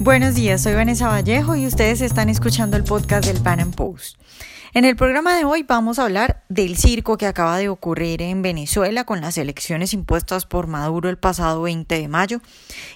[0.00, 4.16] Buenos días, soy Vanessa Vallejo y ustedes están escuchando el podcast del Pan Am Post.
[4.74, 8.42] En el programa de hoy vamos a hablar del circo que acaba de ocurrir en
[8.42, 12.40] Venezuela con las elecciones impuestas por Maduro el pasado 20 de mayo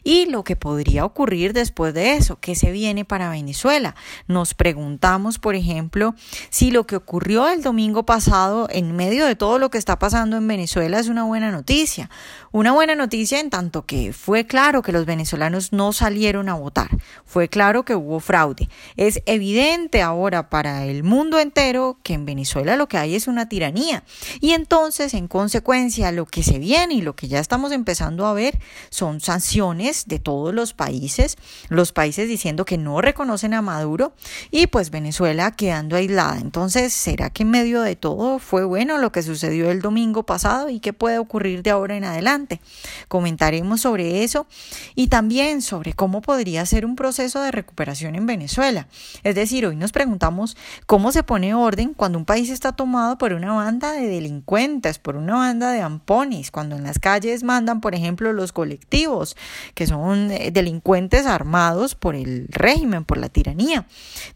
[0.04, 3.94] y lo que podría ocurrir después de eso, que se viene para Venezuela.
[4.28, 6.14] Nos preguntamos, por ejemplo,
[6.50, 10.36] si lo que ocurrió el domingo pasado en medio de todo lo que está pasando
[10.36, 12.10] en Venezuela es una buena noticia.
[12.50, 16.90] Una buena noticia en tanto que fue claro que los venezolanos no salieron a votar,
[17.24, 18.68] fue claro que hubo fraude.
[18.98, 21.62] Es evidente ahora para el mundo entero
[22.02, 24.04] que en Venezuela lo que hay es una tiranía.
[24.40, 28.34] Y entonces, en consecuencia, lo que se viene y lo que ya estamos empezando a
[28.34, 28.58] ver
[28.90, 31.36] son sanciones de todos los países,
[31.68, 34.12] los países diciendo que no reconocen a Maduro
[34.50, 36.38] y pues Venezuela quedando aislada.
[36.38, 40.68] Entonces, ¿será que en medio de todo fue bueno lo que sucedió el domingo pasado
[40.68, 42.60] y qué puede ocurrir de ahora en adelante?
[43.08, 44.46] Comentaremos sobre eso
[44.94, 48.88] y también sobre cómo podría ser un proceso de recuperación en Venezuela.
[49.22, 50.56] Es decir, hoy nos preguntamos
[50.86, 55.16] cómo se pone orden cuando un país está tomado por una banda de delincuentes, por
[55.16, 59.36] una banda de amponis, cuando en las calles mandan, por ejemplo, los colectivos,
[59.74, 63.86] que son eh, delincuentes armados por el régimen, por la tiranía.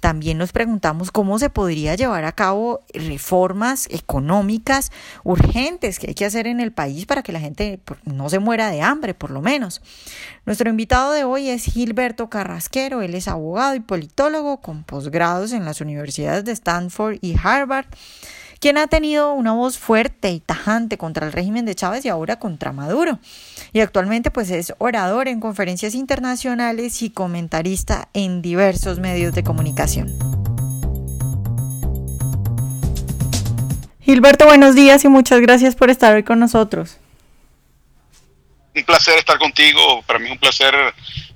[0.01, 4.93] También nos preguntamos cómo se podría llevar a cabo reformas económicas
[5.25, 8.71] urgentes que hay que hacer en el país para que la gente no se muera
[8.71, 9.83] de hambre, por lo menos.
[10.47, 15.65] Nuestro invitado de hoy es Gilberto Carrasquero, él es abogado y politólogo con posgrados en
[15.65, 17.87] las universidades de Stanford y Harvard,
[18.61, 22.39] quien ha tenido una voz fuerte y tajante contra el régimen de Chávez y ahora
[22.39, 23.19] contra Maduro.
[23.73, 30.17] Y actualmente pues es orador en conferencias internacionales y comentarista en diversos medios de comunicación.
[33.99, 37.01] Gilberto, buenos días y muchas gracias por estar hoy con nosotros.
[38.77, 40.75] Un placer estar contigo, para mí es un placer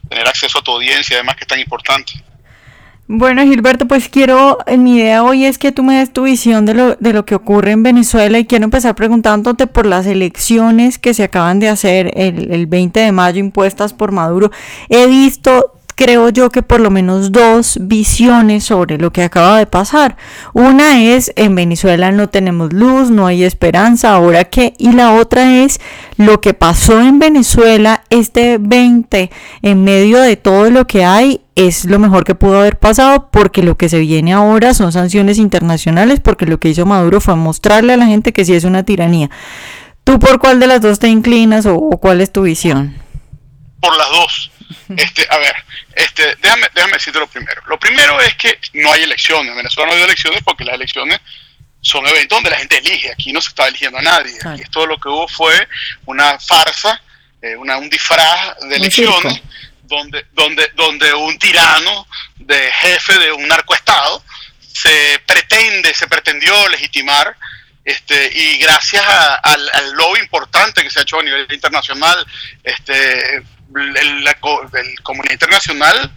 [0.08, 2.12] tener acceso a tu audiencia, además que es tan importante.
[3.12, 6.74] Bueno, Gilberto, pues quiero, mi idea hoy es que tú me des tu visión de
[6.74, 11.12] lo, de lo que ocurre en Venezuela y quiero empezar preguntándote por las elecciones que
[11.12, 14.52] se acaban de hacer el, el 20 de mayo impuestas por Maduro.
[14.90, 19.66] He visto creo yo que por lo menos dos visiones sobre lo que acaba de
[19.66, 20.16] pasar.
[20.54, 24.72] Una es en Venezuela no tenemos luz, no hay esperanza, ahora qué.
[24.78, 25.78] Y la otra es
[26.16, 29.30] lo que pasó en Venezuela este 20
[29.60, 33.62] en medio de todo lo que hay es lo mejor que pudo haber pasado porque
[33.62, 37.92] lo que se viene ahora son sanciones internacionales porque lo que hizo Maduro fue mostrarle
[37.92, 39.28] a la gente que sí es una tiranía.
[40.04, 42.94] ¿Tú por cuál de las dos te inclinas o, o cuál es tu visión?
[43.80, 44.50] Por las dos.
[44.96, 45.54] Este, a ver,
[45.94, 47.62] este, déjame, déjame decirte lo primero.
[47.66, 49.50] Lo primero es que no hay elecciones.
[49.50, 51.20] En Venezuela no hay elecciones porque las elecciones
[51.80, 53.12] son eventos donde la gente elige.
[53.12, 54.36] Aquí no se está eligiendo a nadie.
[54.44, 55.68] Aquí todo lo que hubo fue
[56.06, 57.00] una farsa,
[57.42, 59.40] eh, una, un disfraz de elecciones
[59.82, 62.06] donde, donde, donde un tirano
[62.36, 64.22] de jefe de un narcoestado
[64.60, 67.36] se pretende, se pretendió legitimar
[67.84, 69.02] este, y gracias
[69.42, 72.24] al, al lobby importante que se ha hecho a nivel internacional,
[72.62, 73.42] este,
[73.74, 74.34] el, la,
[75.02, 76.10] comunidad internacional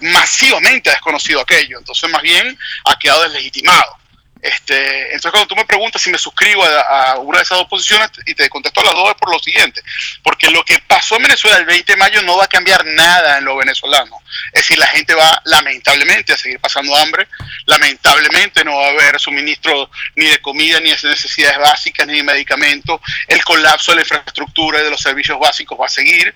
[0.00, 3.98] masivamente ha desconocido aquello, entonces más bien ha quedado deslegitimado.
[4.40, 8.08] Este, entonces cuando tú me preguntas si me suscribo a, una de esas dos posiciones
[8.24, 9.82] y te contesto a las dos es por lo siguiente,
[10.22, 13.38] porque lo que pasó en Venezuela el 20 de mayo no va a cambiar nada
[13.38, 14.16] en lo venezolano.
[14.52, 17.26] Es decir, la gente va lamentablemente a seguir pasando hambre,
[17.66, 22.22] lamentablemente no va a haber suministro ni de comida, ni de necesidades básicas, ni de
[22.22, 26.32] medicamentos, el colapso de la infraestructura y de los servicios básicos va a seguir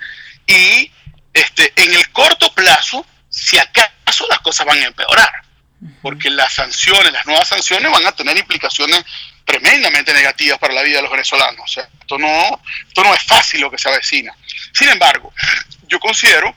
[0.47, 0.91] y
[1.33, 5.33] este, en el corto plazo, si acaso las cosas van a empeorar,
[6.03, 9.05] porque las sanciones, las nuevas sanciones van a tener implicaciones
[9.45, 11.61] tremendamente negativas para la vida de los venezolanos.
[11.65, 14.35] O sea, esto no, esto no es fácil lo que se avecina.
[14.73, 15.33] Sin embargo,
[15.89, 16.55] yo considero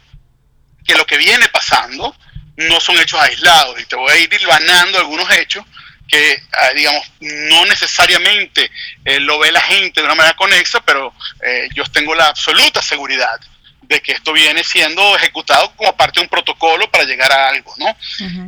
[0.86, 2.16] que lo que viene pasando
[2.58, 5.66] no son hechos aislados y te voy a ir ganando algunos hechos
[6.08, 8.72] que, ah, digamos, no necesariamente
[9.04, 12.82] eh, lo ve la gente de una manera conexa, pero eh, yo tengo la absoluta
[12.82, 13.40] seguridad
[13.88, 17.74] de que esto viene siendo ejecutado como parte de un protocolo para llegar a algo,
[17.78, 17.96] ¿no?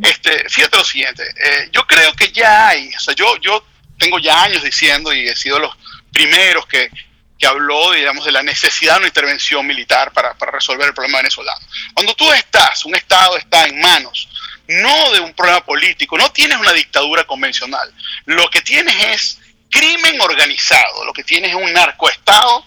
[0.03, 3.65] este, fíjate lo siguiente, eh, yo creo que ya hay, o sea, yo, yo
[3.97, 5.75] tengo ya años diciendo y he sido los
[6.11, 6.89] primeros que,
[7.37, 11.19] que habló, digamos, de la necesidad de una intervención militar para, para resolver el problema
[11.19, 11.65] venezolano.
[11.93, 14.27] Cuando tú estás, un Estado está en manos
[14.67, 17.93] no de un problema político, no tienes una dictadura convencional,
[18.25, 19.39] lo que tienes es
[19.69, 22.65] crimen organizado, lo que tienes es un narcoestado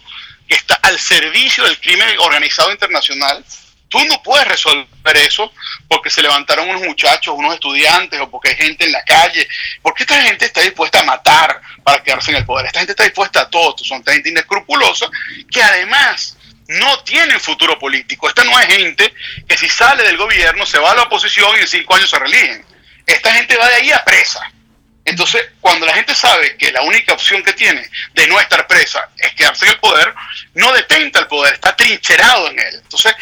[1.01, 3.45] servicio del crimen organizado internacional,
[3.89, 5.53] tú no puedes resolver eso
[5.89, 9.47] porque se levantaron unos muchachos, unos estudiantes o porque hay gente en la calle.
[9.83, 12.67] Porque esta gente está dispuesta a matar para quedarse en el poder.
[12.67, 13.77] Esta gente está dispuesta a todo.
[13.79, 15.11] Son gente inescrupulosa
[15.51, 16.37] que además
[16.69, 18.29] no tienen futuro político.
[18.29, 19.13] Esta no es gente
[19.49, 22.19] que si sale del gobierno se va a la oposición y en cinco años se
[22.19, 22.65] religen.
[23.05, 24.41] Esta gente va de ahí a presa.
[25.05, 29.09] Entonces, cuando la gente sabe que la única opción que tiene de no estar presa
[29.17, 30.15] es quedarse en el poder,
[30.55, 32.81] no detenta el poder, está trincherado en él.
[32.83, 33.15] Entonces,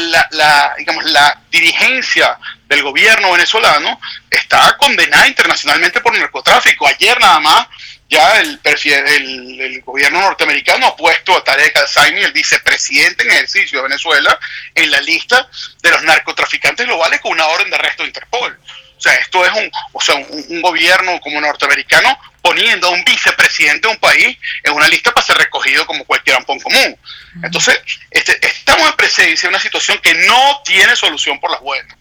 [0.00, 4.00] la, dirigencia del gobierno venezolano
[4.30, 6.86] está condenada internacionalmente por narcotráfico.
[6.86, 7.66] Ayer nada más
[8.08, 8.60] ya el,
[9.84, 14.38] gobierno norteamericano ha puesto a Tarek Al-Saini, el vicepresidente en ejercicio de Venezuela,
[14.74, 15.48] en la lista
[15.82, 18.60] de los narcotraficantes globales con una orden de arresto de Interpol.
[18.96, 23.86] O sea, esto es un, o sea, un, gobierno como norteamericano poniendo a un vicepresidente
[23.86, 26.98] de un país en una lista para ser recogido como cualquier ampón común.
[27.42, 27.78] Entonces,
[28.10, 31.96] este, estamos en presencia de una situación que no tiene solución por las buenas.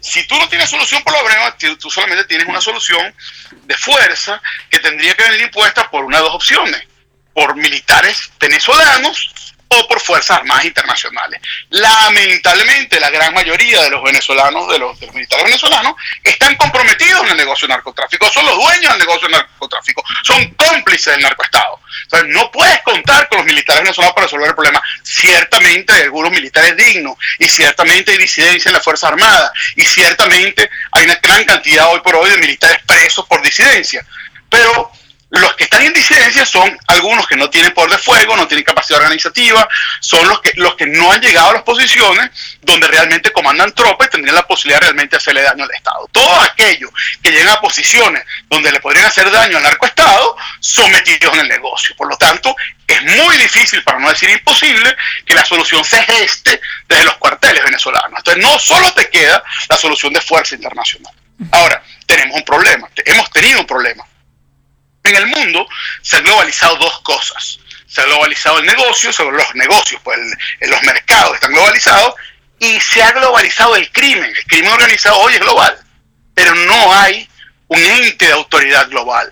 [0.00, 3.14] si tú no tienes solución por las buenas, tú solamente tienes una solución
[3.64, 4.40] de fuerza
[4.70, 6.82] que tendría que venir impuesta por una de dos opciones,
[7.32, 9.32] por militares venezolanos
[9.68, 11.40] o por Fuerzas Armadas Internacionales.
[11.70, 15.94] Lamentablemente, la gran mayoría de los venezolanos, de los, militares venezolanos,
[16.24, 20.54] están comprometidos en el negocio del narcotráfico, son los dueños del negocio del narcotráfico, son
[20.54, 21.80] cómplices del narcoestado.
[22.04, 24.82] Entonces, no puedes contar con los militares venezolanos para resolver el problema.
[25.02, 30.70] Ciertamente hay algunos militares dignos, y ciertamente hay disidencia en las Fuerzas Armadas, y ciertamente
[30.92, 34.04] hay una gran cantidad hoy por hoy de militares presos por disidencia.
[34.48, 34.90] Pero
[35.30, 38.64] los que están en disidencia son algunos que no tienen poder de fuego, no tienen
[38.64, 39.68] capacidad organizativa,
[40.00, 42.30] son los que, los que no han llegado a las posiciones
[42.62, 46.08] donde realmente comandan tropas y tendrían la posibilidad realmente de hacerle daño al Estado.
[46.12, 46.90] Todos aquellos
[47.22, 51.48] que llegan a posiciones donde le podrían hacer daño al narcoestado son metidos en el
[51.48, 51.94] negocio.
[51.96, 54.96] Por lo tanto, es muy difícil, para no decir imposible,
[55.26, 56.58] que la solución se geste
[56.88, 58.14] desde los cuarteles venezolanos.
[58.16, 61.12] Entonces, no solo te queda la solución de fuerza internacional.
[61.52, 64.07] Ahora, tenemos un problema, hemos tenido un problema
[65.08, 65.66] en el mundo
[66.02, 67.58] se han globalizado dos cosas.
[67.86, 70.18] Se ha globalizado el negocio, son los negocios, pues
[70.60, 72.14] los mercados están globalizados
[72.58, 74.30] y se ha globalizado el crimen.
[74.34, 75.78] El crimen organizado hoy es global,
[76.34, 77.28] pero no hay
[77.68, 79.30] un ente de autoridad global,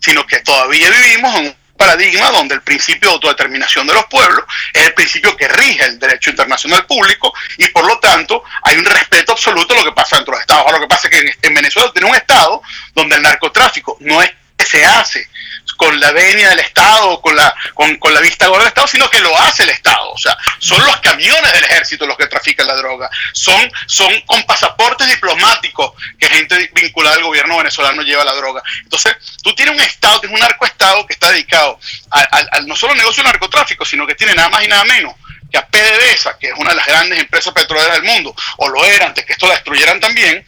[0.00, 4.44] sino que todavía vivimos en un paradigma donde el principio de autodeterminación de los pueblos
[4.72, 8.84] es el principio que rige el derecho internacional público y por lo tanto hay un
[8.84, 10.64] respeto absoluto a lo que pasa dentro de los estados.
[10.66, 12.62] Ahora, lo que pasa es que en Venezuela tiene un estado
[12.94, 14.30] donde el narcotráfico no es
[14.66, 15.28] se hace
[15.76, 19.20] con la venia del Estado, con la, con, la vista gorda del Estado, sino que
[19.20, 20.10] lo hace el Estado.
[20.10, 23.10] O sea, son los camiones del ejército los que trafican la droga.
[23.32, 28.62] Son, son con pasaportes diplomáticos que gente vinculada al gobierno venezolano lleva la droga.
[28.82, 31.78] Entonces, tú tienes un Estado, tienes un narcoestado que está dedicado
[32.10, 35.14] al, no solo al negocio del narcotráfico, sino que tiene nada más y nada menos
[35.50, 38.84] que a PDVSA, que es una de las grandes empresas petroleras del mundo, o lo
[38.84, 40.44] era antes que esto la destruyeran también,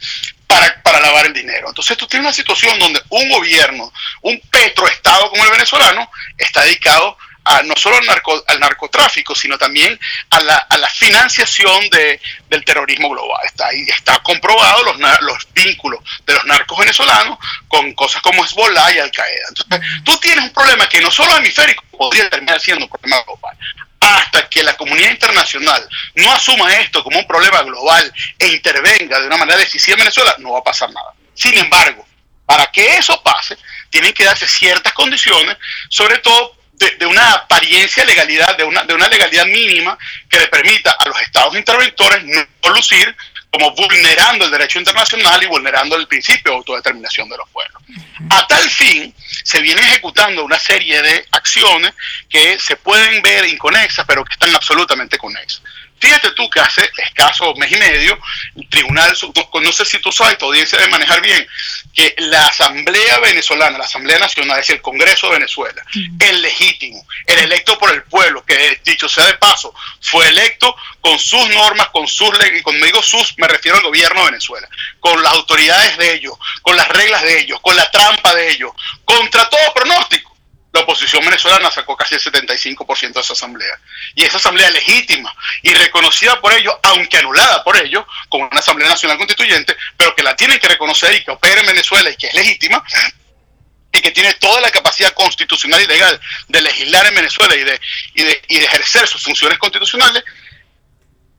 [0.48, 1.68] para, para lavar el dinero.
[1.68, 3.92] Entonces tú tienes una situación donde un gobierno,
[4.22, 9.58] un petroestado como el venezolano, está dedicado a, no solo al, narco, al narcotráfico, sino
[9.58, 9.98] también
[10.30, 13.40] a la, a la financiación de, del terrorismo global.
[13.44, 18.92] Está, ahí, está comprobado los, los vínculos de los narcos venezolanos con cosas como Hezbollah
[18.92, 19.46] y Al Qaeda.
[19.48, 23.56] Entonces, tú tienes un problema que no solo hemisférico podría terminar siendo un problema global
[24.16, 29.26] hasta que la comunidad internacional no asuma esto como un problema global e intervenga de
[29.26, 31.12] una manera decisiva en Venezuela, no va a pasar nada.
[31.34, 32.06] Sin embargo,
[32.46, 33.56] para que eso pase,
[33.90, 35.56] tienen que darse ciertas condiciones,
[35.88, 40.46] sobre todo de, una apariencia de legalidad, de una, de una legalidad mínima que le
[40.48, 43.14] permita a los estados interventores no lucir
[43.50, 47.82] como vulnerando el derecho internacional y vulnerando el principio de autodeterminación de los pueblos.
[48.30, 51.92] A tal fin, se viene ejecutando una serie de acciones
[52.28, 55.62] que se pueden ver inconexas, pero que están absolutamente conexas.
[56.00, 58.18] Fíjate tú que hace escaso mes y medio,
[58.56, 59.16] el tribunal,
[59.62, 61.44] no sé si tú sabes, tu audiencia debe manejar bien,
[61.98, 65.82] que la Asamblea Venezolana, la Asamblea Nacional, es el Congreso de Venezuela,
[66.20, 71.18] el legítimo, el electo por el pueblo, que dicho sea de paso, fue electo con
[71.18, 74.68] sus normas, con sus leyes, y cuando digo sus, me refiero al gobierno de Venezuela,
[75.00, 78.70] con las autoridades de ellos, con las reglas de ellos, con la trampa de ellos,
[79.04, 80.37] contra todo pronóstico
[80.72, 83.78] la oposición venezolana sacó casi el 75% de esa asamblea.
[84.14, 88.88] Y esa asamblea legítima y reconocida por ellos, aunque anulada por ellos, como una asamblea
[88.88, 92.26] nacional constituyente, pero que la tienen que reconocer y que opera en Venezuela y que
[92.26, 92.84] es legítima,
[93.92, 97.80] y que tiene toda la capacidad constitucional y legal de legislar en Venezuela y de,
[98.14, 100.22] y de, y de ejercer sus funciones constitucionales,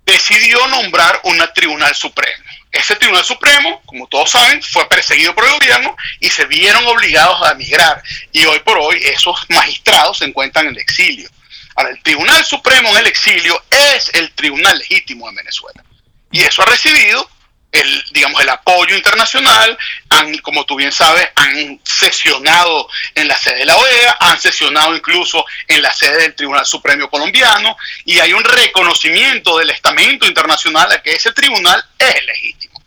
[0.06, 2.49] decidió nombrar un tribunal supremo.
[2.72, 7.42] Ese Tribunal Supremo, como todos saben, fue perseguido por el gobierno y se vieron obligados
[7.42, 8.02] a emigrar.
[8.32, 11.30] Y hoy por hoy esos magistrados se encuentran en el exilio.
[11.76, 15.84] Ahora, el Tribunal Supremo en el exilio es el tribunal legítimo de Venezuela.
[16.32, 17.28] Y eso ha recibido
[17.72, 19.78] el, digamos, el apoyo internacional,
[20.10, 24.96] han, como tú bien sabes, han sesionado en la sede de la OEA, han sesionado
[24.96, 30.92] incluso en la sede del Tribunal Supremo Colombiano, y hay un reconocimiento del estamento internacional
[30.92, 32.84] a que ese tribunal es legítimo.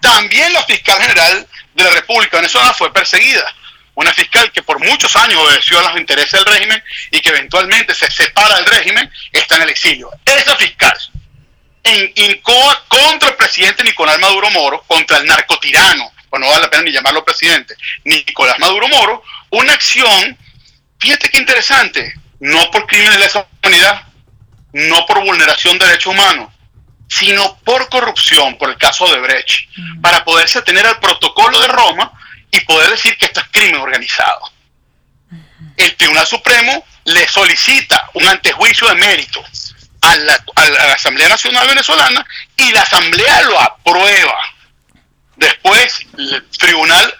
[0.00, 3.54] También la fiscal general de la República Venezolana fue perseguida,
[3.94, 7.94] una fiscal que por muchos años obedeció a los intereses del régimen y que eventualmente
[7.94, 10.10] se separa del régimen, está en el exilio.
[10.24, 10.96] Esa fiscal
[11.82, 16.70] en, incoa contra el presidente Nicolás Maduro Moro, contra el narcotirano, pues no vale la
[16.70, 20.36] pena ni llamarlo presidente, Nicolás Maduro Moro, una acción,
[20.98, 24.02] fíjate qué interesante, no por crímenes de lesa humanidad,
[24.72, 26.52] no por vulneración de derechos humanos,
[27.08, 29.68] sino por corrupción, por el caso de Brecht,
[30.00, 32.12] para poderse atener al protocolo de Roma
[32.52, 34.52] y poder decir que esto es crimen organizado.
[35.76, 39.42] El Tribunal Supremo le solicita un antejuicio de mérito
[40.02, 40.44] a la,
[40.94, 42.26] Asamblea Nacional Venezolana
[42.56, 44.38] y la Asamblea lo aprueba.
[45.36, 47.14] Después el tribunal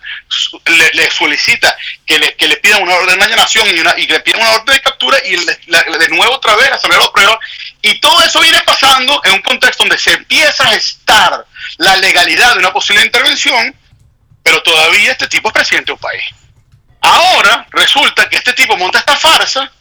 [0.92, 4.20] le, solicita que le, que le, pidan una orden de alienación y, una, y le
[4.20, 7.38] pidan una orden de captura y de nuevo otra vez la Asamblea lo aprueba.
[7.82, 11.46] Y todo eso viene pasando en un contexto donde se empieza a gestar
[11.78, 13.74] la legalidad de una posible intervención,
[14.42, 16.24] pero todavía este tipo es presidente de un país.
[17.00, 19.72] Ahora resulta que este tipo monta esta farsa,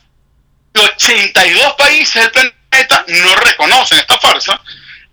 [0.74, 2.59] 82 países del planeta
[3.08, 4.62] no reconocen esta farsa,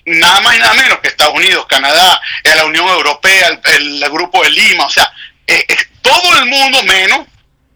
[0.05, 4.43] nada más y nada menos que Estados Unidos, Canadá, eh, la Unión Europea, el, Grupo
[4.43, 5.13] de Lima, o sea,
[5.47, 5.67] eh,
[6.03, 7.27] todo el mundo menos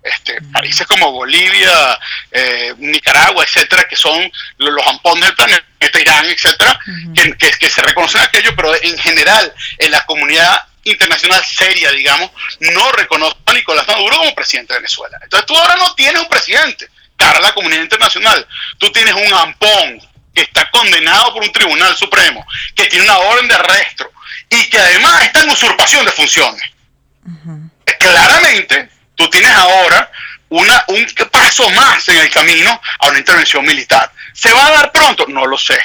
[0.02, 1.98] este, países como Bolivia,
[2.30, 6.78] eh, Nicaragua, etcétera, que son los, ampones del planeta, Irán, etcétera,
[7.14, 12.92] que, que, se reconocen aquello, pero en general en la comunidad internacional seria, digamos, no
[12.92, 15.18] reconoce a Nicolás Maduro como presidente de Venezuela.
[15.22, 16.88] Entonces tú ahora no tienes un presidente,
[17.28, 18.46] a la comunidad internacional.
[18.78, 20.00] Tú tienes un ampón
[20.34, 24.10] que está condenado por un tribunal supremo, que tiene una orden de arresto
[24.48, 26.62] y que además está en usurpación de funciones.
[27.98, 30.10] Claramente, tú tienes ahora
[30.48, 34.10] una, un paso más en el camino a una intervención militar.
[34.32, 35.26] ¿Se va a dar pronto?
[35.28, 35.78] No lo sé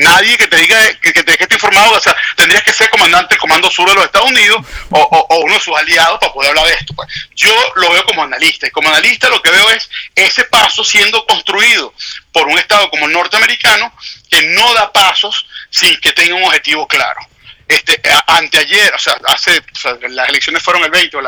[0.00, 3.38] nadie que te diga que, te esté informado, o sea, tendrías que ser comandante del
[3.38, 6.74] Comando Sur de los Estados Unidos o, uno de sus aliados para poder hablar de
[6.74, 6.94] esto.
[6.94, 7.08] Pues.
[7.34, 11.24] Yo lo veo como analista y como analista lo que veo es ese paso siendo
[11.26, 11.94] construido
[12.32, 13.92] por un Estado como el norteamericano
[14.30, 17.20] que no da pasos sin que tenga un objetivo claro.
[17.68, 19.62] Este, anteayer, o sea, hace,
[20.08, 21.20] las elecciones fueron el 20, o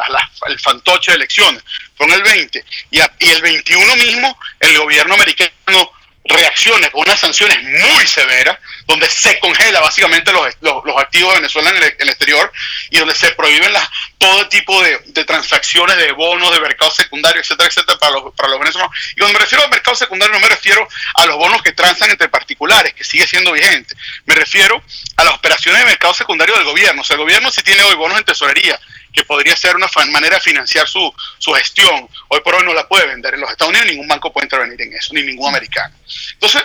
[0.48, 1.62] el fantoche de elecciones
[1.96, 5.92] fueron el 20, y, y el 21 mismo el gobierno americano
[6.24, 11.70] reacciones con unas sanciones muy severas, donde se congela básicamente los, los, activos de Venezuela
[11.70, 12.52] en el, exterior
[12.90, 13.88] y donde se prohíben las,
[14.18, 18.60] todo tipo de, transacciones de bonos, de mercado secundario, etcétera, etcétera, para los, para los
[18.60, 18.96] venezolanos.
[19.16, 22.10] Y cuando me refiero al mercado secundario no me refiero a los bonos que transan
[22.10, 23.94] entre particulares, que sigue siendo vigente.
[24.26, 24.82] Me refiero
[25.16, 27.02] a las operaciones de mercado secundario del gobierno.
[27.02, 28.78] O sea, el gobierno si tiene hoy bonos en tesorería,
[29.12, 32.08] que podría ser una manera de financiar su, su gestión.
[32.28, 34.80] Hoy por hoy no la puede vender en los Estados Unidos, ningún banco puede intervenir
[34.80, 35.94] en eso, ni ningún americano.
[36.32, 36.62] Entonces,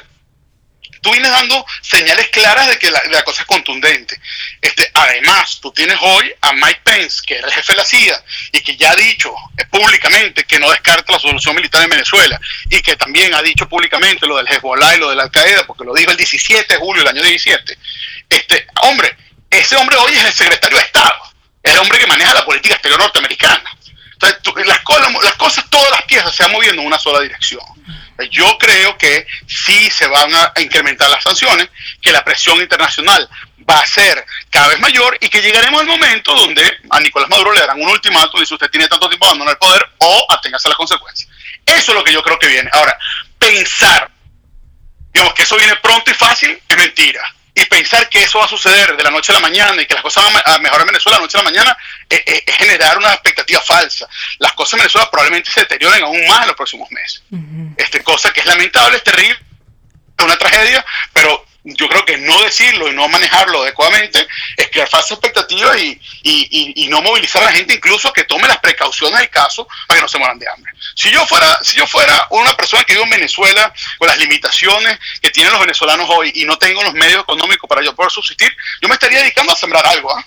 [1.01, 4.20] tú vienes dando señales claras de que la, cosa es contundente.
[4.62, 8.24] Este, además, tú tienes hoy a Mike Pence, que era el jefe de la CIA,
[8.51, 9.34] y que ya ha dicho
[9.70, 12.39] públicamente que no descarta la solución militar en Venezuela,
[12.70, 15.94] y que también ha dicho públicamente lo del Hezbollah y lo del Al-Qaeda, porque lo
[15.94, 17.77] dijo el 17 de julio del año 17.
[18.30, 19.16] Este, hombre,
[19.50, 21.26] ese hombre hoy es el secretario de Estado es
[21.71, 23.63] el hombre que maneja la política exterior norteamericana.
[24.13, 24.79] Entonces, las,
[25.36, 27.62] cosas, todas las piezas se van moviendo en una sola dirección.
[28.31, 31.69] Yo creo que sí se van a incrementar las sanciones,
[32.01, 33.29] que la presión internacional
[33.69, 37.53] va a ser cada vez mayor y que llegaremos al momento donde a Nicolás Maduro
[37.53, 40.25] le darán un ultimátum y si usted tiene tanto tiempo de abandonar el poder o
[40.29, 41.29] aténgase a las consecuencias.
[41.63, 42.69] Eso es lo que yo creo que viene.
[42.74, 42.97] Ahora,
[43.38, 44.09] pensar,
[45.13, 47.21] digamos que eso viene pronto y fácil, es mentira
[47.57, 49.95] y pensar que eso va a suceder de la noche a la mañana y que
[49.95, 52.99] las cosas van a mejorar en Venezuela de la noche a la mañana es, generar
[52.99, 54.07] una expectativa falsa.
[54.37, 57.23] Las cosas en Venezuela probablemente se deterioren aún más en los próximos meses.
[57.75, 59.39] este, cosa que es lamentable, es terrible,
[60.19, 64.88] es una tragedia, pero yo creo que no decirlo y no manejarlo adecuadamente es crear
[64.88, 69.29] falsas expectativas y, y, no movilizar a la gente incluso que tome las precauciones del
[69.29, 70.71] caso para que no se mueran de hambre.
[70.95, 74.97] Si yo fuera, si yo fuera una persona que vive en Venezuela con las limitaciones
[75.21, 78.55] que tienen los venezolanos hoy y no tengo los medios económicos para yo poder subsistir,
[78.81, 80.15] yo me estaría dedicando a sembrar algo.
[80.15, 80.25] ¿ah?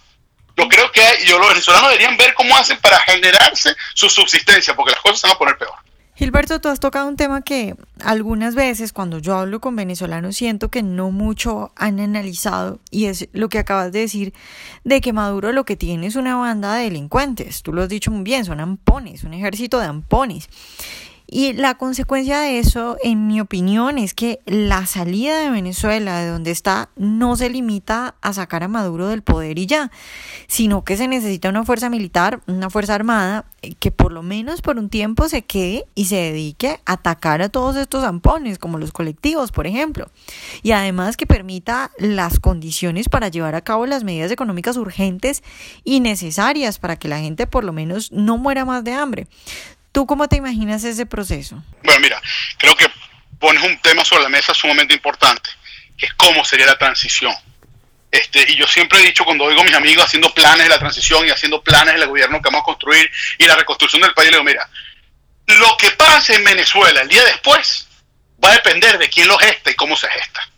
[0.56, 4.92] Yo creo que yo, los venezolanos deberían ver cómo hacen para generarse su subsistencia, porque
[4.92, 5.74] las cosas se van a poner peor.
[6.20, 10.68] Gilberto, tú has tocado un tema que algunas veces cuando yo hablo con venezolanos siento
[10.68, 14.34] que no mucho han analizado y es lo que acabas de decir
[14.84, 17.62] de que Maduro lo que tiene es una banda de delincuentes.
[17.62, 20.50] Tú lo has dicho muy bien, son ampones, un ejército de ampones.
[21.32, 26.26] Y la consecuencia de eso, en mi opinión, es que la salida de Venezuela, de
[26.26, 29.92] donde está, no se limita a sacar a Maduro del poder y ya,
[30.48, 34.60] sino que se necesita una fuerza militar, una fuerza armada, eh, que por lo menos
[34.60, 38.78] por un tiempo se quede y se dedique a atacar a todos estos zampones, como
[38.78, 40.10] los colectivos, por ejemplo.
[40.64, 45.44] Y además que permita las condiciones para llevar a cabo las medidas económicas urgentes
[45.84, 49.28] y necesarias para que la gente por lo menos no muera más de hambre.
[49.92, 51.62] ¿Tú cómo te imaginas ese proceso?
[51.82, 52.20] Bueno, mira,
[52.58, 52.90] creo que
[53.38, 55.50] pones un tema sobre la mesa sumamente importante,
[55.96, 57.34] que es cómo sería la transición.
[58.10, 60.78] Este, y yo siempre he dicho cuando oigo a mis amigos haciendo planes de la
[60.78, 64.30] transición y haciendo planes del gobierno que vamos a construir y la reconstrucción del país,
[64.30, 64.68] le digo, mira,
[65.46, 67.88] lo que pase en Venezuela el día después
[68.42, 70.48] va a depender de quién lo gesta y cómo se gesta.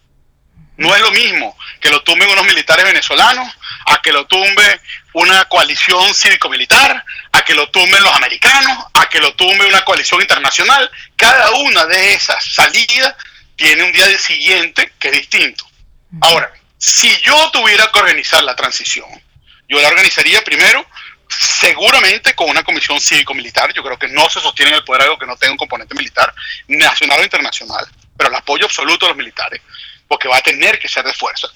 [0.77, 3.47] No es lo mismo que lo tumben unos militares venezolanos
[3.87, 4.81] a que lo tumbe
[5.13, 10.21] una coalición cívico-militar, a que lo tumben los americanos, a que lo tumbe una coalición
[10.21, 10.91] internacional.
[11.17, 13.15] Cada una de esas salidas
[13.57, 15.67] tiene un día de siguiente que es distinto.
[16.21, 19.09] Ahora, si yo tuviera que organizar la transición,
[19.69, 20.87] yo la organizaría primero
[21.29, 23.73] seguramente con una comisión cívico-militar.
[23.73, 25.95] Yo creo que no se sostiene en el poder algo que no tenga un componente
[25.95, 26.35] militar,
[26.69, 27.87] nacional o internacional,
[28.17, 29.63] pero el apoyo absoluto a los militares,
[30.07, 31.49] porque va a tener que ser de fuerza.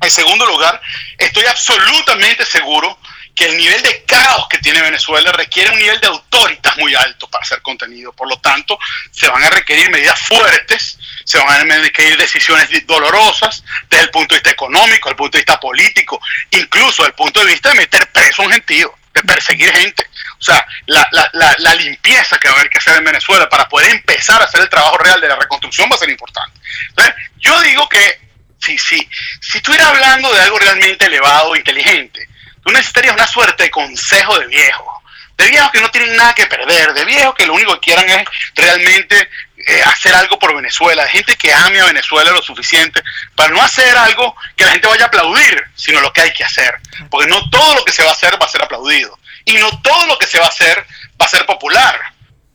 [0.00, 0.80] En segundo lugar,
[1.18, 2.98] estoy absolutamente seguro
[3.34, 7.28] que el nivel de caos que tiene Venezuela requiere un nivel de autoritas muy alto
[7.28, 8.12] para ser contenido.
[8.12, 8.78] Por lo tanto,
[9.10, 14.34] se van a requerir medidas fuertes, se van a requerir decisiones dolorosas desde el punto
[14.34, 16.20] de vista económico, desde el punto de vista político,
[16.50, 20.06] incluso desde el punto de vista de meter preso a un gentío, de perseguir gente.
[20.38, 23.68] O sea, la, la, la limpieza que va a haber que hacer en Venezuela para
[23.68, 26.60] poder empezar a hacer el trabajo real de la reconstrucción va a ser importante.
[26.90, 28.20] Entonces, yo digo que
[28.58, 29.08] si, si,
[29.40, 32.28] si estuviera hablando de algo realmente elevado, inteligente,
[32.62, 35.02] tú necesitarías una suerte de consejo de viejos,
[35.36, 38.08] de viejos que no tienen nada que perder, de viejos que lo único que quieran
[38.08, 39.28] es realmente
[39.64, 43.02] eh, hacer algo por Venezuela, de gente que ame a Venezuela lo suficiente
[43.36, 46.44] para no hacer algo que la gente vaya a aplaudir, sino lo que hay que
[46.44, 46.74] hacer.
[47.10, 49.18] Porque no todo lo que se va a hacer va a ser aplaudido.
[49.44, 50.84] Y no todo lo que se va a hacer
[51.20, 52.00] va a ser popular.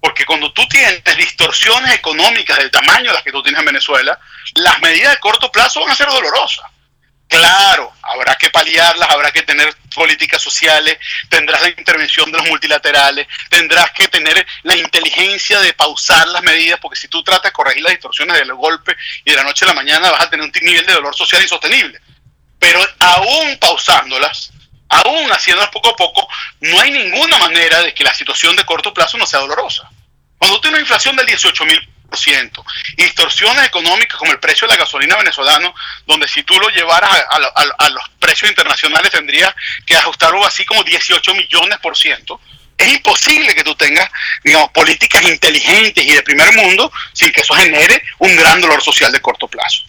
[0.02, 4.20] Porque cuando tú tienes distorsiones económicas del tamaño de las que tú tienes en Venezuela,
[4.56, 6.66] las medidas de corto plazo van a ser dolorosas.
[7.28, 13.28] Claro, habrá que paliarlas, habrá que tener políticas sociales, tendrás la intervención de los multilaterales,
[13.50, 17.84] tendrás que tener la inteligencia de pausar las medidas, porque si tú tratas de corregir
[17.84, 20.52] las distorsiones del golpe y de la noche a la mañana vas a tener un
[20.62, 22.00] nivel de dolor social insostenible.
[22.60, 24.52] Pero aún pausándolas,
[24.88, 26.28] aún haciéndolas poco a poco,
[26.62, 29.90] no hay ninguna manera de que la situación de corto plazo no sea dolorosa.
[30.38, 31.90] Cuando tienes una inflación del 18 mil
[32.96, 35.74] Distorsiones económicas como el precio de la gasolina venezolano,
[36.06, 39.54] donde si tú lo llevaras a, los precios internacionales tendrías
[39.86, 42.39] que ajustar algo así como 18 millones por ciento.
[42.78, 44.08] Es imposible que tú tengas,
[44.43, 49.12] digamos, políticas inteligentes y de primer mundo sin que eso genere un gran dolor social
[49.12, 49.84] de corto plazo.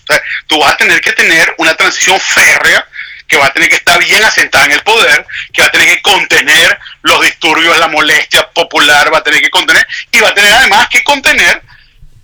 [0.46, 2.86] tú vas a tener que tener una transición férrea
[3.26, 5.86] que va a tener que estar bien asentada en el poder, que va a tener
[5.86, 10.34] que contener los disturbios, la molestia popular, va a tener que contener, y va a
[10.34, 11.62] tener además que contener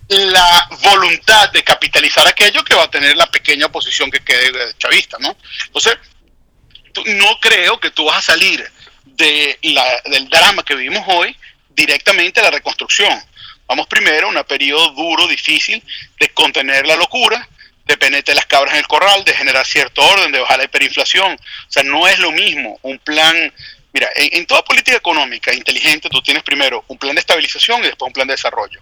[0.09, 5.17] la voluntad de capitalizar aquello que va a tener la pequeña oposición que quede chavista,
[5.19, 5.37] ¿no?
[5.67, 5.97] Entonces,
[7.07, 8.71] no creo que tú vas a salir
[9.05, 9.59] de
[10.07, 11.37] del drama que vivimos hoy
[11.71, 13.13] directamente a la reconstrucción.
[13.67, 15.83] Vamos primero a un periodo duro, difícil,
[16.21, 17.49] de contener la locura,
[17.87, 21.33] de penetrar las cabras en el corral, de generar cierto orden, de bajar la hiperinflación.
[21.33, 23.53] O sea, no es lo mismo un plan
[23.95, 28.09] Mira, en, toda política económica inteligente tú tienes primero un plan de estabilización y después
[28.09, 28.81] un plan de desarrollo.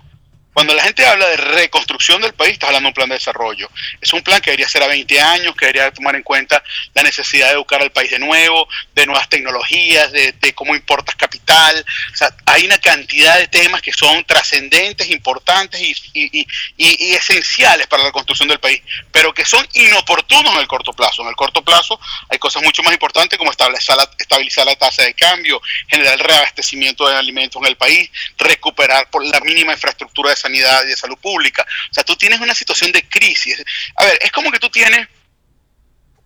[0.53, 3.71] Cuando la gente habla de reconstrucción del país, está hablando de un plan de desarrollo.
[4.01, 6.63] Es un plan que debería ser a 20 años, que debería tomar en cuenta
[6.93, 11.83] la necesidad de educar al país de nuevo, de nuevas tecnologías, de, cómo importas capital.
[12.13, 18.09] O sea, hay una cantidad de temas que son trascendentes, importantes y, esenciales para la
[18.11, 21.23] reconstrucción del país, pero que son inoportunos en el corto plazo.
[21.23, 25.03] En el corto plazo hay cosas mucho más importantes como estabilizar la, estabilizar la tasa
[25.03, 30.31] de cambio, generar el reabastecimiento de alimentos en el país, recuperar por la mínima infraestructura
[30.31, 31.67] de sanidad y de salud pública.
[31.91, 33.63] O sea, tú tienes una situación de crisis.
[33.97, 35.09] A ver, es como que tú tienes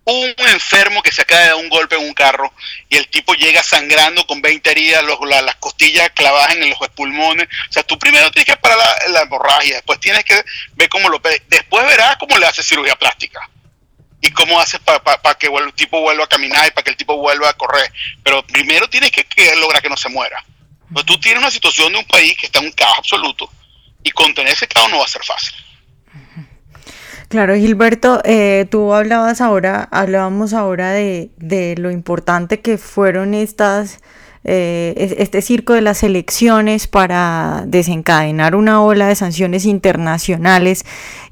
[0.09, 2.53] un enfermo que se acaba de dar un golpe en un carro
[2.89, 7.47] y el tipo llega sangrando con 20 heridas, las costillas clavadas en los pulmones.
[7.69, 8.77] O sea, tú primero tienes que parar
[9.09, 10.41] la, hemorragia, después tienes que
[10.75, 11.21] ver cómo lo...
[11.49, 13.49] Después verás cómo le haces cirugía plástica
[14.21, 17.17] y cómo haces para que el tipo vuelva a caminar y para que el tipo
[17.17, 17.91] vuelva a correr.
[18.23, 20.41] Pero primero tienes que, lograr que no se muera.
[20.93, 23.51] Pues tú tienes una situación de un país que está en un caos absoluto
[24.07, 25.55] y contener ese caos no va a ser fácil.
[27.29, 33.99] Claro, Gilberto, eh, tú hablabas ahora, hablábamos ahora de, de, lo importante que fueron estas
[34.49, 40.85] eh, este circo de las elecciones para desencadenar una ola de sanciones internacionales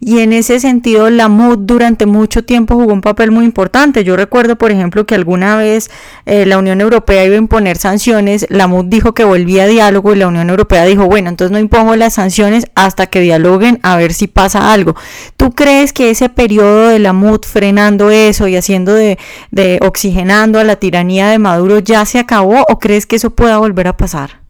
[0.06, 4.04] y en ese sentido la MUD durante mucho tiempo jugó un papel muy importante.
[4.04, 5.90] Yo recuerdo, por ejemplo, que alguna vez
[6.28, 10.14] eh, la Unión Europea iba a imponer sanciones, la MUD dijo que volvía a diálogo
[10.14, 13.98] y la Unión Europea dijo, bueno, entonces no impongo las sanciones hasta que dialoguen a
[13.98, 14.96] ver si pasa algo.
[15.38, 19.18] ¿Tú crees que ese periodo de la MUD frenando eso y haciendo de,
[19.50, 23.58] de oxigenando a la tiranía de Maduro ya se acabó o crees que eso pueda
[23.58, 24.42] volver a pasar?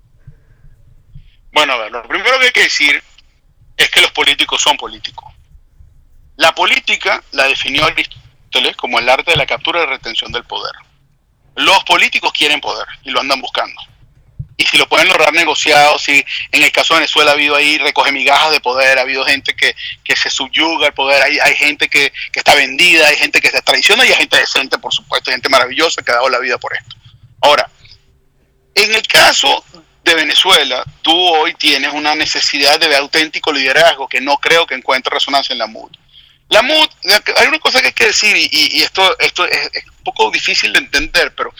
[1.53, 3.01] Bueno, a ver, lo primero que hay que decir
[3.77, 5.34] es que los políticos son políticos.
[6.37, 10.73] La política la definió Aristóteles como el arte de la captura y retención del poder.
[11.55, 13.81] Los políticos quieren poder y lo andan buscando.
[14.57, 17.77] Y si lo pueden lograr negociado, si en el caso de Venezuela ha habido ahí
[17.77, 19.75] recoge migajas de poder, ha habido gente que,
[20.15, 23.61] se subyuga al poder, hay, hay gente que, que, está vendida, hay gente que se
[23.61, 26.57] traiciona y hay gente decente, por supuesto, hay gente maravillosa que ha dado la vida
[26.57, 26.95] por esto.
[27.41, 27.69] Ahora,
[28.75, 29.63] en el caso
[30.05, 35.13] de Venezuela, tú hoy tienes una necesidad de auténtico liderazgo que no creo que encuentre
[35.13, 35.91] resonancia en la MUD.
[36.49, 36.89] La MUD,
[37.37, 40.79] hay una cosa que hay que decir, y, esto, esto es, un poco difícil de
[40.79, 41.53] entender, pero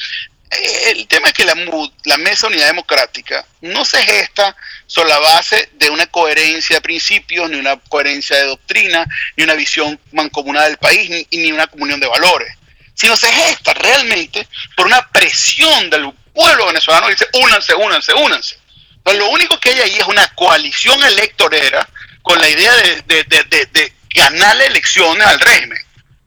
[0.52, 5.10] eh, el tema es que la MUD, la Mesa Unidad Democrática, no se gesta sobre
[5.10, 10.00] la base de una coherencia de principios, ni una coherencia de doctrina, ni una visión
[10.12, 12.56] mancomunada del país, ni, ni una comunión de valores,
[12.94, 18.60] sino se gesta realmente por una presión del pueblo venezolano dice, únanse, únanse, únanse.
[19.04, 21.88] Pero lo único que hay ahí es una coalición electorera
[22.22, 25.78] con la idea de, de, de, de ganarle elecciones al régimen.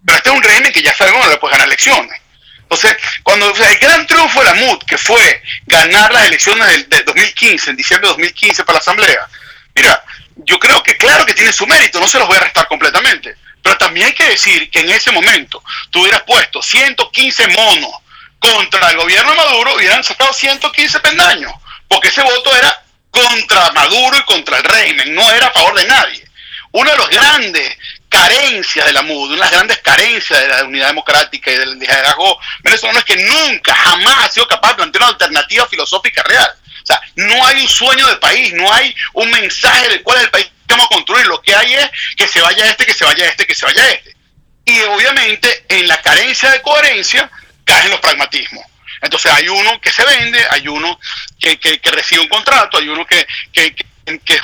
[0.04, 2.20] Pero este es un régimen que ya sabemos no le puede ganar elecciones.
[2.62, 7.02] Entonces, cuando el gran triunfo de la MUD, que fue ganar las elecciones del, de
[7.02, 9.26] 2015, en diciembre de 2015 para la Asamblea,
[9.74, 10.04] mira,
[10.36, 13.36] yo creo que claro que tiene su mérito, no se los voy a restar completamente,
[13.62, 17.92] pero también hay que decir que en ese momento tú hubieras puesto 115 monos
[18.38, 21.52] contra el gobierno de Maduro hubieran sacado 115 pendaños,
[21.88, 25.86] porque ese voto era contra Maduro y contra el régimen, no era a favor de
[25.86, 26.27] nadie.
[26.72, 27.76] Una de las grandes
[28.08, 31.78] carencias de la MUD, una de las grandes carencias de la unidad democrática y del
[31.78, 36.50] liderazgo venezolano es que nunca, jamás ha sido capaz de plantear una alternativa filosófica real.
[36.82, 40.30] O sea, no hay un sueño de país, no hay un mensaje del cual el
[40.30, 41.26] país vamos a construir.
[41.26, 43.90] Lo que hay es que se vaya este, que se vaya este, que se vaya
[43.90, 44.16] este.
[44.64, 47.30] Y obviamente en la carencia de coherencia,
[47.64, 48.64] caen los pragmatismos.
[49.00, 50.98] Entonces hay uno que se vende, hay uno
[51.38, 53.74] que, recibe un contrato, hay uno que, que,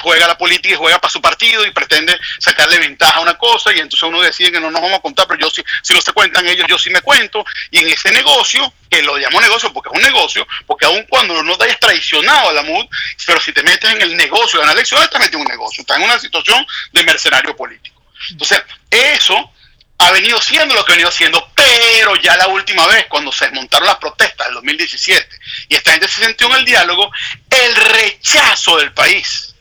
[0.01, 3.73] juega la política y juega para su partido y pretende sacarle ventaja a una cosa
[3.75, 6.01] y entonces uno decide que no nos vamos a contar, pero yo sí, si no
[6.01, 7.45] se cuentan ellos, yo sí me cuento.
[7.71, 11.43] Y en ese negocio, que lo llamo negocio porque es un negocio, porque aun cuando
[11.43, 12.87] no te hayas traicionado a la MUD,
[13.27, 15.81] pero si te metes en el negocio de la elección, te metes en un negocio,
[15.81, 18.03] estás en una situación de mercenario político.
[18.31, 19.53] Entonces, eso
[19.99, 23.47] ha venido siendo lo que ha venido siendo, pero ya la última vez, cuando se
[23.47, 27.11] desmontaron las protestas del 2017 y esta gente se sintió en el diálogo,
[27.51, 29.54] el rechazo del país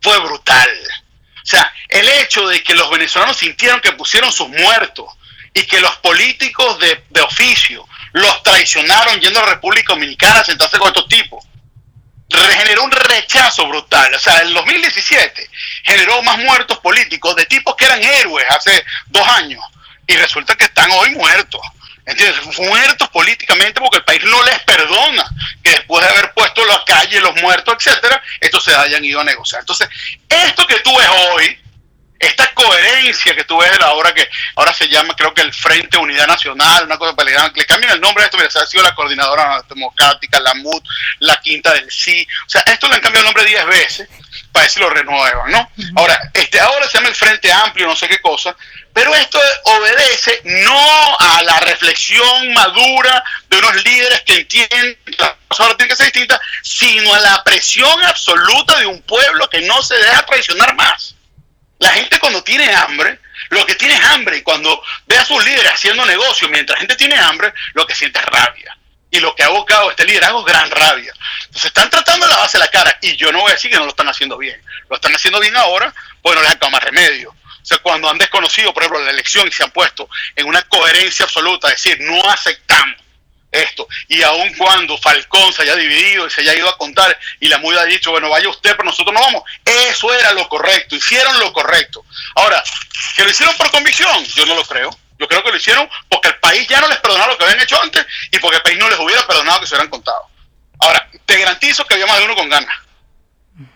[0.00, 0.68] fue brutal.
[1.36, 5.06] O sea, el hecho de que los venezolanos sintieron que pusieron sus muertos
[5.52, 10.44] y que los políticos de, de oficio los traicionaron yendo a la República Dominicana a
[10.44, 11.44] sentarse con estos tipos,
[12.70, 14.14] generó un rechazo brutal.
[14.14, 15.50] O sea, el 2017
[15.84, 19.62] generó más muertos políticos de tipos que eran héroes hace dos años
[20.06, 21.60] y resulta que están hoy muertos.
[22.10, 22.58] ¿Entiendes?
[22.58, 25.24] Muertos políticamente porque el país no les perdona
[25.62, 29.24] que después de haber puesto las calles, los muertos, etcétera, estos se hayan ido a
[29.24, 29.60] negociar.
[29.60, 29.88] Entonces,
[30.28, 31.58] esto que tú ves hoy,
[32.18, 35.54] esta coherencia que tú ves de la obra que ahora se llama, creo que el
[35.54, 38.82] Frente Unidad Nacional, una cosa para le cambian el nombre a esto, mira, ha sido
[38.82, 40.82] la Coordinadora Democrática, la MUD,
[41.20, 44.08] la Quinta del Sí, o sea, esto le han cambiado el nombre diez veces
[44.52, 45.70] para ver si lo renuevan, ¿no?
[45.96, 48.54] Ahora, este, ahora se llama el Frente Amplio, no sé qué cosa,
[48.92, 55.36] pero esto obedece no a la reflexión madura de unos líderes que entienden que la
[55.48, 59.60] cosa ahora tiene que ser distinta, sino a la presión absoluta de un pueblo que
[59.60, 61.14] no se deja traicionar más.
[61.78, 65.42] La gente cuando tiene hambre, lo que tiene es hambre y cuando ve a sus
[65.44, 68.76] líderes haciendo negocio mientras la gente tiene hambre, lo que siente es rabia.
[69.12, 71.12] Y lo que ha abocado este liderazgo es gran rabia.
[71.46, 73.84] Entonces están tratando de lavarse la cara y yo no voy a decir que no
[73.84, 74.62] lo están haciendo bien.
[74.88, 77.34] Lo están haciendo bien ahora, pues no les dado más remedio.
[77.78, 81.68] Cuando han desconocido, por ejemplo, la elección y se han puesto en una coherencia absoluta,
[81.68, 82.96] decir, no aceptamos
[83.52, 83.86] esto.
[84.08, 87.58] Y aun cuando Falcón se haya dividido y se haya ido a contar y la
[87.58, 91.38] MUD ha dicho, bueno, vaya usted, pero nosotros no vamos, eso era lo correcto, hicieron
[91.40, 92.04] lo correcto.
[92.36, 92.62] Ahora,
[93.16, 94.90] que lo hicieron por convicción, yo no lo creo.
[95.18, 97.60] Yo creo que lo hicieron porque el país ya no les perdonó lo que habían
[97.60, 100.26] hecho antes y porque el país no les hubiera perdonado que se hubieran contado.
[100.78, 102.74] Ahora, te garantizo que había más de uno con ganas.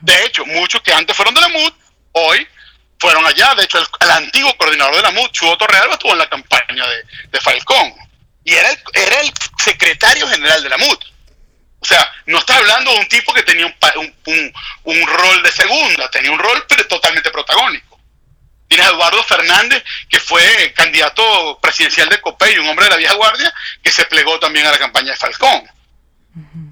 [0.01, 1.73] De hecho, muchos que antes fueron de la MUD,
[2.13, 2.49] hoy
[3.05, 3.55] fueron allá.
[3.55, 7.05] De hecho, el, antiguo coordinador de la MUD, Chuo Torrealba, estuvo en la campaña de,
[7.31, 7.95] de Falcón
[8.43, 10.99] y era el, era el secretario general de la MUD.
[11.81, 14.53] O sea, no está hablando de un tipo que tenía un, un,
[14.85, 18.01] un, rol de segunda, tenía un rol totalmente protagónico.
[18.69, 23.15] Tienes a Eduardo Fernández, que fue candidato presidencial de COPEI, un hombre de la vieja
[23.15, 25.63] guardia, que se plegó también a la campaña de Falcón.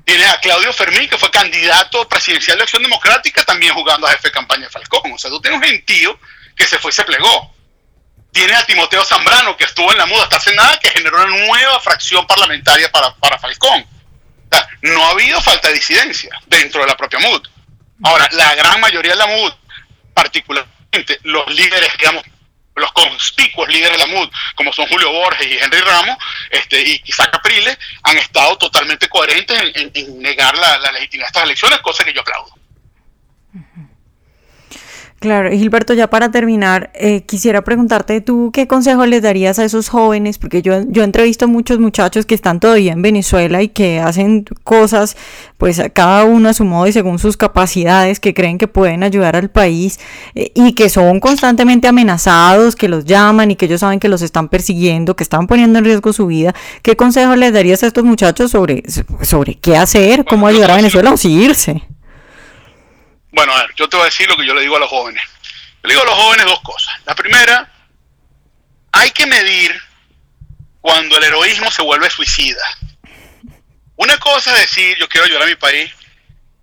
[0.05, 4.29] Tienes a Claudio Fermín, que fue candidato presidencial de Acción Democrática, también jugando a jefe
[4.29, 5.13] de campaña de Falcón.
[5.13, 6.19] O sea, tú tienes un gentío
[6.57, 7.55] que se fue y se plegó.
[8.33, 11.37] Tienes a Timoteo Zambrano, que estuvo en la muda hasta hace nada, que generó una
[11.47, 13.83] nueva fracción parlamentaria para, para Falcón.
[13.83, 17.47] O sea, no ha habido falta de disidencia dentro de la propia MUD.
[18.03, 19.53] Ahora, la gran mayoría de la MUD,
[20.13, 22.25] particularmente los líderes, digamos,
[22.75, 26.17] los conspicuos líderes de la MUD, como son Julio Borges y Henry Ramos,
[26.51, 31.45] este, y quizá Capriles, han estado totalmente coherentes en, negar la, la legitimidad de estas
[31.45, 32.62] elecciones, cosa que yo aplaudo.
[35.23, 39.89] Claro, Gilberto, ya para terminar, eh, quisiera preguntarte tú qué consejo les darías a esos
[39.89, 44.01] jóvenes, porque yo, yo entrevisto a muchos muchachos que están todavía en Venezuela y que
[44.01, 45.17] hacen cosas,
[45.59, 49.37] pues cada uno a su modo y según sus capacidades, que creen que pueden ayudar
[49.37, 50.01] al país
[50.35, 54.23] eh, y que son constantemente amenazados, que los llaman y que ellos saben que los
[54.23, 56.53] están persiguiendo, que están poniendo en riesgo su vida.
[56.83, 58.83] ¿Qué consejo les darías a estos muchachos sobre,
[59.21, 61.81] sobre qué hacer, cómo ayudar a Venezuela o si irse?
[63.33, 64.91] Bueno, a ver, yo te voy a decir lo que yo le digo a los
[64.91, 65.23] jóvenes.
[65.83, 66.95] Le digo a los jóvenes dos cosas.
[67.07, 67.69] La primera,
[68.93, 69.75] hay que medir
[70.81, 72.63] cuando el heroísmo se vuelve suicida.
[73.97, 75.91] Una cosa es decir, yo quiero ayudar a mi país,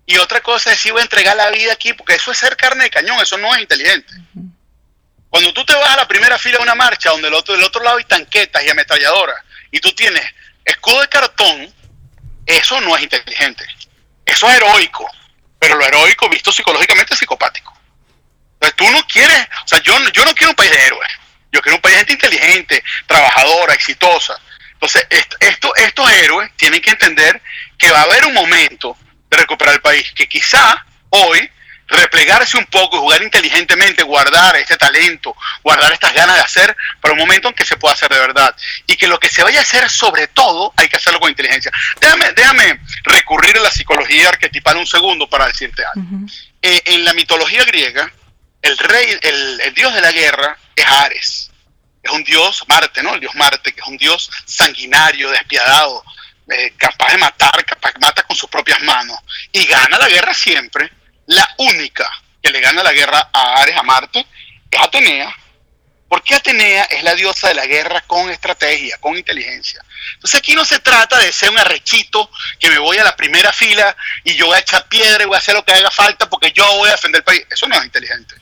[0.06, 2.56] y otra cosa es decir, voy a entregar la vida aquí, porque eso es ser
[2.56, 4.12] carne de cañón, eso no es inteligente.
[5.28, 7.64] Cuando tú te vas a la primera fila de una marcha, donde del otro, del
[7.64, 9.36] otro lado hay tanquetas y ametralladoras,
[9.70, 10.24] y tú tienes
[10.64, 11.74] escudo de cartón,
[12.46, 13.64] eso no es inteligente.
[14.24, 15.10] Eso es heroico
[15.60, 17.72] pero lo heroico visto psicológicamente es psicopático.
[18.54, 21.10] Entonces tú no quieres, o sea, yo, yo no quiero un país de héroes,
[21.52, 24.34] yo quiero un país de gente inteligente, trabajadora, exitosa.
[24.72, 25.06] Entonces,
[25.40, 27.40] esto, estos héroes tienen que entender
[27.78, 28.96] que va a haber un momento
[29.28, 31.50] de recuperar el país, que quizá hoy
[31.90, 37.12] replegarse un poco y jugar inteligentemente, guardar este talento, guardar estas ganas de hacer para
[37.12, 38.54] un momento en que se pueda hacer de verdad.
[38.86, 41.72] Y que lo que se vaya a hacer sobre todo hay que hacerlo con inteligencia.
[42.00, 46.26] Déjame, déjame recurrir a la psicología arquetipal un segundo para decirte algo.
[46.62, 48.10] Eh, en la mitología griega,
[48.62, 51.50] el rey, el, dios de la guerra es Ares.
[52.02, 53.14] Es un dios, Marte, ¿no?
[53.14, 56.02] El dios Marte, que es un dios sanguinario, despiadado,
[56.50, 59.18] eh, capaz de matar, capaz de mata con sus propias manos.
[59.52, 60.90] Y gana la guerra siempre
[61.30, 62.10] la única
[62.42, 64.26] que le gana la guerra a Ares, a Marte,
[64.70, 65.32] es Atenea,
[66.08, 69.80] porque Atenea es la diosa de la guerra con estrategia, con inteligencia.
[70.14, 73.52] Entonces aquí no se trata de ser un arrechito que me voy a la primera
[73.52, 76.28] fila y yo voy a echar piedra y voy a hacer lo que haga falta
[76.28, 77.46] porque yo voy a defender el país.
[77.48, 78.34] Eso no es inteligente.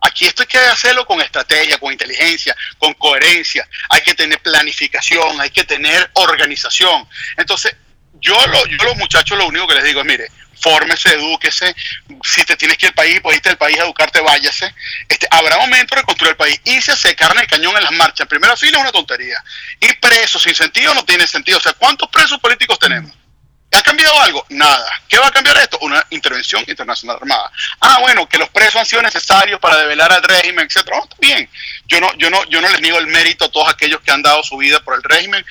[0.00, 3.68] Aquí esto hay que hacerlo con estrategia, con inteligencia, con coherencia.
[3.88, 7.08] Hay que tener planificación, hay que tener organización.
[7.36, 7.76] Entonces,
[8.14, 8.36] yo,
[8.84, 10.28] los muchachos lo único que les digo es, mire,
[10.62, 11.74] fórmese, edúquese,
[12.22, 14.74] si te tienes que ir al país, pues irte al país a educarte, váyase.
[15.08, 16.60] Este, habrá momento de construir el país.
[16.64, 19.42] Irse a hacer carne de cañón en las marchas, en primera fila es una tontería.
[19.80, 21.58] Ir preso sin sentido no tiene sentido.
[21.58, 23.12] O sea, ¿cuántos presos políticos tenemos?
[23.74, 24.44] ¿Ha cambiado algo?
[24.50, 24.90] Nada.
[25.08, 25.78] ¿Qué va a cambiar esto?
[25.80, 27.50] Una intervención internacional armada.
[27.80, 30.98] Ah, bueno, que los presos han sido necesarios para develar al régimen, etcétera.
[31.02, 31.48] está bien.
[31.86, 34.22] Yo no, yo no, yo no les niego el mérito a todos aquellos que han
[34.22, 35.44] dado su vida por el régimen,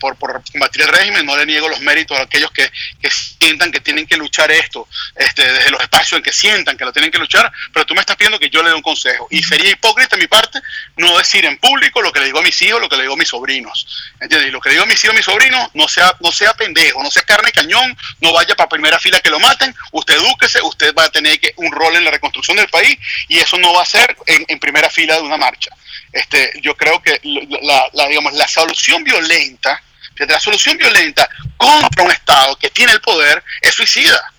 [0.00, 1.26] por, por, combatir el régimen.
[1.26, 4.88] No le niego los méritos a aquellos que, que, sientan que tienen que luchar esto,
[5.16, 7.52] este, desde los espacios en que sientan que lo tienen que luchar.
[7.72, 9.28] Pero tú me estás pidiendo que yo le dé un consejo.
[9.30, 10.60] Y sería hipócrita de mi parte
[10.96, 13.14] no decir en público lo que le digo a mis hijos, lo que le digo
[13.14, 13.86] a mis sobrinos.
[14.20, 14.48] ¿Entiendes?
[14.48, 16.54] Y lo que le digo a mis hijos, a mis sobrinos, no sea, no sea
[16.54, 20.60] pendejo, no sea carne cañón, no vaya para primera fila que lo maten, usted edúquese,
[20.62, 22.96] usted va a tener que, un rol en la reconstrucción del país
[23.28, 25.70] y eso no va a ser en, primera fila de una marcha.
[26.12, 29.82] Este, yo creo que la, digamos, la solución violenta,
[30.16, 34.32] la solución violenta contra un Estado que tiene el poder es suicida.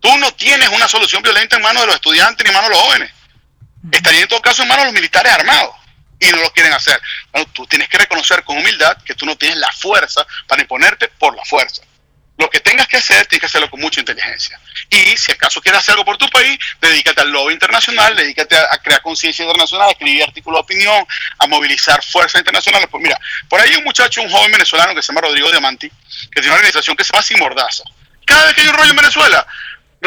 [0.00, 2.76] Tú no tienes una solución violenta en manos de los estudiantes ni en manos de
[2.76, 3.12] los jóvenes.
[3.90, 5.74] Estaría en todo caso en manos de los militares armados
[6.18, 7.00] y no lo quieren hacer.
[7.32, 11.08] Bueno, tú tienes que reconocer con humildad que tú no tienes la fuerza para imponerte
[11.08, 11.82] por la fuerza.
[12.38, 14.60] Lo que tengas que hacer, tienes que hacerlo con mucha inteligencia.
[14.90, 18.78] Y si acaso quieres hacer algo por tu país, dedícate al lobby internacional, dedícate a,
[18.78, 21.06] crear conciencia internacional, a escribir artículos de opinión,
[21.38, 22.88] a movilizar fuerzas internacionales.
[22.90, 23.18] Pues mira,
[23.48, 26.48] por ahí hay un muchacho, un joven venezolano que se llama Rodrigo Diamanti, que tiene
[26.48, 27.84] una organización que se llama Simordaza.
[28.26, 29.46] Cada vez que hay un rollo en Venezuela,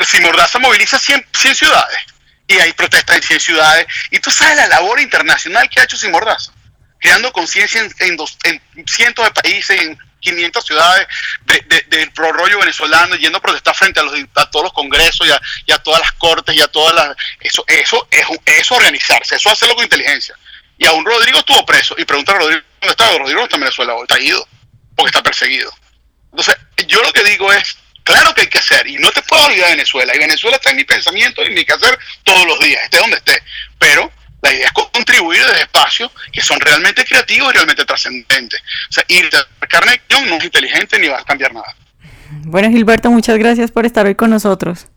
[0.06, 2.00] Simordaza moviliza 100, 100 ciudades.
[2.48, 3.88] Y hay protestas en 100 ciudades.
[4.12, 6.52] Y tú sabes la labor internacional que ha hecho Simordaza
[7.00, 11.08] creando conciencia en, en, en, cientos de países, en 500 ciudades
[11.42, 15.28] de, del pro rollo venezolano yendo a protestar frente a, los, a todos los congresos
[15.66, 17.16] y a, todas las cortes y a todas las...
[17.40, 20.36] Eso, eso es eso organizarse, eso hacerlo con inteligencia.
[20.78, 21.96] Y aún Rodrigo estuvo preso.
[21.98, 23.18] Y pregunta a Rodrigo dónde está.
[23.18, 24.48] Rodrigo no está en Venezuela hoy, está ido,
[24.96, 25.72] porque está perseguido.
[26.32, 26.56] Entonces,
[26.88, 27.78] yo lo que digo es,
[28.10, 30.72] Claro que hay que hacer, y no te puedo olvidar de Venezuela, y Venezuela está
[30.72, 33.44] en mi pensamiento y en mi quehacer todos los días, esté donde esté,
[33.78, 38.62] pero la idea es contribuir desde espacios que son realmente creativos y realmente trascendentes.
[38.90, 39.30] O sea, ir
[39.62, 41.76] a carne no es inteligente ni va a cambiar nada.
[42.44, 44.88] Bueno, Gilberto, muchas gracias por estar hoy con nosotros.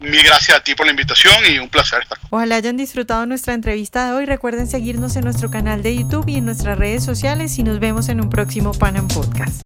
[0.00, 2.18] Mil gracias a ti por la invitación y un placer estar.
[2.30, 4.26] Ojalá hayan disfrutado nuestra entrevista de hoy.
[4.26, 8.08] Recuerden seguirnos en nuestro canal de YouTube y en nuestras redes sociales y nos vemos
[8.08, 9.61] en un próximo Panam Podcast.